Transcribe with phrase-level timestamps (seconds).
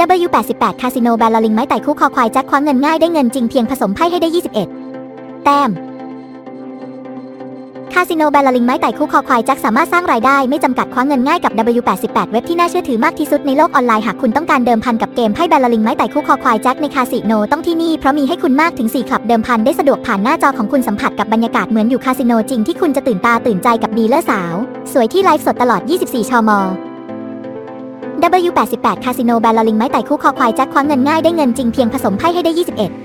[0.00, 4.28] W88 คาสิโนแบลลิงไม้ไต่คู่คอควายแจ็คคว้าเงินง่ายได้เงินจริงเพียงผสมไพ่ให้ได้
[4.86, 5.70] 21 แต้ม
[7.96, 24.54] คาสิโนแบลลิงไม้ไต่คู่คอควายแจ็คสามารถสร้างรายได้ไม่จำกัดคว้าเงินง่ายกับ W88 เว็บที่น่าเชื่อถือมากที่สุดในโลกออนไลน์หากคุณต้องการเดิมพันกับเกมไพ่แบลลิงไม้ไต่คู่คอควายแจ็คในคาสิโนต้องที่นี่เพราะมีให้คุณมากถึง4คลับเดิมพันได้สะดวกผ่านหน้าจอของคุณสัมผัสกับบรรยากาศเหมือนอยู่คาสิโนจริงที่คุณจะตื่นตาตื่นใจกับดีลเลอร์สาว
[24.92, 26.52] สวยที่ไลฟ์สดตลอด 24 ชม
[28.22, 32.52] W88 คาสิโนแบลลิงไม้ไต่คู่คอควายแจ็คคว้าเงินง่ายได้เงินจริงเพียงผสมไพ่ให้ได้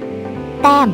[0.04, 0.90] 21 แต้ม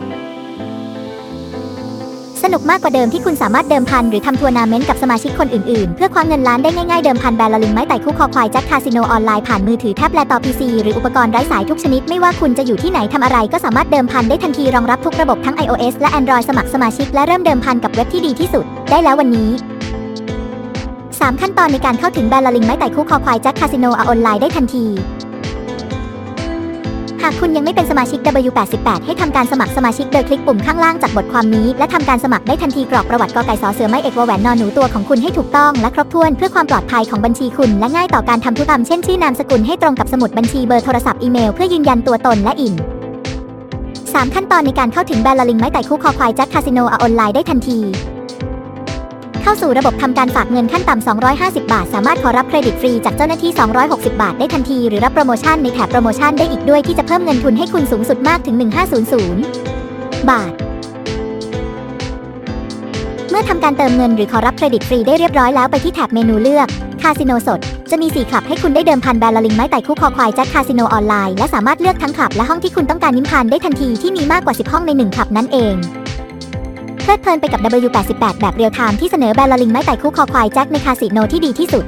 [2.43, 19.49] สนุกมากกว่าเดิมที่คุณสามารถเดิมพันหรือทำทัวร์นาเมนต์กับสมาชิกคนอื่นๆ เพื่อคว้าเงินล้านได้ง่ายๆเดิมพันแบลลิงไม้ไต่คู่คอควายแจ็คคาสิโนออนไลน์ผ่านมือถือแท็บและต่อพีซีหรืออุปกรณ์ไร้สายทุกชนิดไม่ว่าคุณจะอยู่ที่ไหนทำอะไรก็สามารถเดิมพันได้ทันทีรองรับทุกระบบทั้ง iOS และ Android สมัครสมาชิกและเริ่มเดิมพันกับเว็บที่ดีที่สุด ได้แล้ววันนี้
[21.23, 24.85] 3 ขั้นตอนในการเข้าถึงแบลลิงไม้ไต่คู่คอควายแจ็คคาสิโนออนไลน์ได้ทันที
[27.21, 42.73] หากคุณยังไม่เป็นสมาชิก W88 ให้ทำการสมัครสมาชิกโดยคลิกปุ่มข้างล่างจากบทความนี้ และทำการสมัครได้ทันทีกรอกประวัติกอไก่สอเสือไม่เอกวแหวนนอนหนูตัวของคุณให้ถูกต้องและครบถ้วนเพื่อความปลอดภัยของบัญชีคุณ และง่ายต่อการทำธุรกรรมเช่นชื่อนามสกุลให้ตรงกับสมุดบัญชีเบอร์โทรศัพท์อีเมลเพื่อยืนยันตัวตนและอิน
[43.73, 47.79] 3ขั้นตอนในการเข้าถึงแบลลิงไม้ไต่คู่คอควายแจ็คคาสิโนออนไลน์ได้ทันที
[49.43, 53.51] เข้าสู่ระบบทำการฝากเงินขั้นต่ำ 250 บาท สามารถขอรับเครดิตฟรีจากเจ้าหน้าที่
[53.85, 58.55] 260 บาทได้ทันที หรือรับโปรโมชั่นในแถบโปรโมชั่นได้อีกด้วยที่จะเพิ่มเงินทุนให้คุณสูงสุดมากถึง
[59.41, 60.51] 1500 บาท
[63.29, 66.67] เมื่อทำการเติมเงินหรือขอรับเครดิตฟรีได้เรียบร้อยแล้วไปที่แถบเมนูเลือก
[67.01, 67.59] คาสิโนสด
[67.91, 75.75] จะมี 4 คลับให้คุณได้เดิมพันแบลลิงไม้ไต่คู่คอควายแจ็คคาสิโนออนไลน์และสามารถเลือกทั้งคลับและห้องที่คุณต้องการเดิมพันได้ทันทีที่มีมากกว่า 10 ห้องใน 1 คลับนั่นเอง
[77.03, 81.85] เพลิดเพลินไปกับ W88 แบบเรียลไทม์ที่เสนอแบลลิงไม้ไต่คู่คอควายแจ็คในคาสิโนที่ดีที่สุด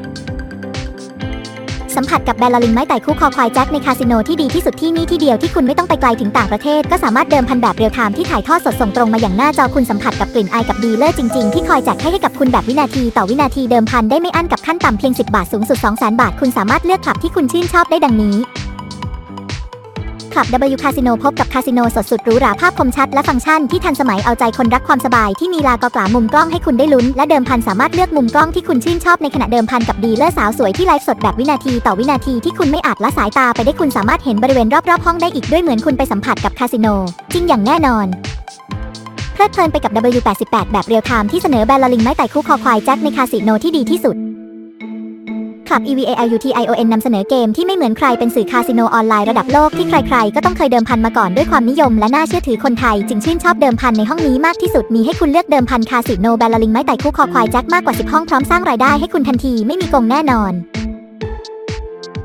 [1.95, 18.35] สัมผัสกับแบลลิงไม้ไต่คู่คอควายแจ็คในคาสิโนที่ดีที่สุดที่นี่ที่เดียวที่คุณไม่ต้องไปไกลถึงต่างประเทศ ก็สามารถเดิมพันแบบเรียลไทม์ที่ถ่ายทอดสดส่งตรงมาอย่างหน้าจอคุณสัมผัสกับกลิ่นอายกับดีเลอร์จริงๆที่คอยแจกไพ่ให้กับคุณแบบวินาทีต่อวินาทีเดิมพันได้ไม่อั้นกับขั้นต่ำเพียง 10 บาทสูงสุด 200,000 บาท คุณสามารถเลือกคลับที่คุณชื่นชอบได้ดังนี้
[20.35, 36.87] คลับ W Casino พบกับคาสิโนสดสุดหรูหราภาพคมชัดและฟังก์ชันที่ทันสมัยเอาใจคนรักความสบายที่มีหลากหลายมุมกล้องให้คุณได้ลุ้น และเดิมพันสามารถเลือกมุมกล้องที่คุณชื่นชอบในขณะเดิมพันกับดีเลอร์สาวสวยที่ไลฟ์สดแบบวินาทีต่อวินาทีที่คุณไม่อาจละสายตาไปได้คุณสามารถเห็นบริเวณรอบๆห้องได้อีกด้วยเหมือนคุณไปสัมผัสกับคาสิโน
[37.33, 38.07] จริงอย่างแน่นอน
[39.33, 44.17] เพลิดเพลินไปกับ W88 แบบเรียลไทม์ที่เสนอแบลลิงไม้ไต่คู่คอควายแจ็คในคาสิโนที่ดีที่สุด
[45.69, 60.74] คลับ Evolution นำเสนอเกมที่ไม่เหมือนใครเป็นสื่อคาสิโนออนไลน์ระดับโลกที่ใครๆ ก็ต้องเคยเดิมพันมาก่อนด้วยความนิยมและน่าเชื่อถือคนไทย จึงชื่นชอบเดิมพันในห้องนี้มากที่สุดมีให้คุณเลือกเดิมพันคาสิโนแบลลิงไม้ไต่คู่คอควายแจ็คมากกว่า 10 ห้องพร้อมสร้างรายได้ให้คุณทันทีไม่มีโกงแน่นอน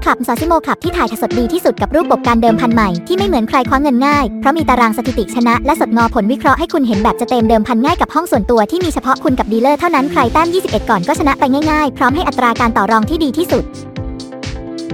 [0.05, 13.65] คลับซอซิโมคลับที่ถ่ายสดดีที่สุดกับรูปแบบการเดิมพันใหม่ที่ไม่เหมือนใครคว้าเงินง่าย เพราะมีตารางสถิติชนะและแสดงผลวิเคราะห์ให้คุณเห็นแบบจัดเต็มเดิมพันง่ายกับห้องส่วนตัวที่มีเฉพาะคุณกับดีลเลอร์เท่านั้นใครแต้ม21 ก่อนก็ชนะไปง่ายๆ พร้อมให้อัตราการต่อรองที่ดีที่สุด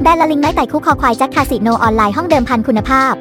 [0.02, 3.14] แบลลิงไม้ไต่คู่คอควายแจ็คคาสิโนออนไลน์ห้องเดิมพันคุณภาพ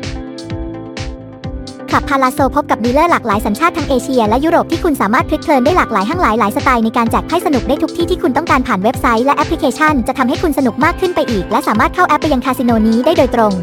[1.95, 13.53] คลับพาลาโซพบกับดีลเลอร์หลากหลายสัญชาติทั้งเอเชียและยุโรปที่คุณสามารถเพลิดเพลินได้หลากหลายห้างหลายหลายสไตล์ในการแจกไพ่สนุกได้ทุกที่ที่คุณต้องการผ่านเว็บไซต์และแอปพลิเคชัน จะทำให้คุณสนุกมากขึ้นไปอีก และสามารถเข้าแอปไปยังคาสิโนนี้ได้โดยตรง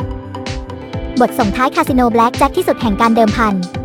[1.20, 3.81] บทส่งท้ายคาสิโนแบล็กแจ็คที่สุดแห่งการเดิมพัน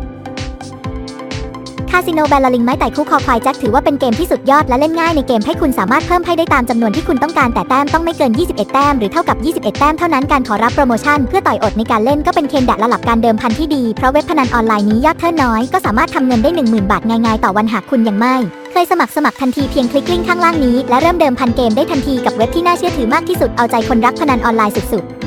[1.92, 18.34] คาสิโนแบลลิงไม้ไต่คู่คอควายแจ็คถือว่าเป็นเกมที่สุดยอดและเล่นง่ายในเกมให้คุณสามารถเพิ่มไพ่ได้ตามจำนวนที่คุณต้องการแต่แต้มต้องไม่เกิน 21 แต้มหรือเท่ากับ 21 แต้มเท่านั้นการขอรับโปรโมชั่นเพื่อต่อยอดในการเล่นก็เป็นเคนดะระดับการเดิมพันที่ดีเพราะเว็บพนันออนไลน์นี้ยอด turn น้อยก็สามารถทำเงินได้ 10,000 บาทง่ายๆต่อวันหากคุณยังไม่
[18.72, 25.17] เคยสมัครสมัครทันทีเพียงคลิกลิงก์ข้างล่างนี้และเริ่มเดิมพันเกมได้ทันทีกับเว็บที่น่าเชื่อถือมากที่สุดเอาใจคนรักพนันออนไลน์สุดๆ